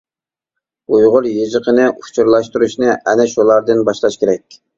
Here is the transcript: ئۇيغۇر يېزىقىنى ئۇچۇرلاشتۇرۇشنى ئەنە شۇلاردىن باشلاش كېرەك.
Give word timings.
ئۇيغۇر 0.95 1.27
يېزىقىنى 1.31 1.85
ئۇچۇرلاشتۇرۇشنى 1.91 2.89
ئەنە 2.95 3.27
شۇلاردىن 3.37 3.87
باشلاش 3.93 4.19
كېرەك. 4.25 4.61